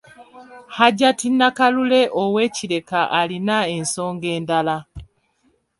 Hajat 0.77 1.19
Nakalule 1.39 2.01
ow’e 2.23 2.45
Kireka 2.55 3.01
alina 3.19 3.57
ensonga 3.77 4.27
endala. 4.37 4.77